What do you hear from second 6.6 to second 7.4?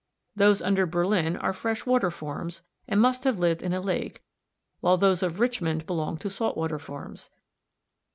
forms.